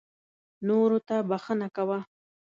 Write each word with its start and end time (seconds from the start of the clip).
نورو 0.67 0.97
ته 1.07 1.15
بښنه 1.29 1.67
کوه. 1.75 1.99